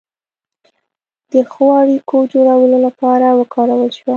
د 1.33 1.35
ښو 1.51 1.65
اړیکو 1.81 2.17
جوړولو 2.33 2.77
لپاره 2.85 3.25
وکارول 3.39 3.89
شوه. 3.97 4.09